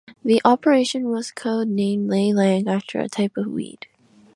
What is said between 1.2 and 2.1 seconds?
codenamed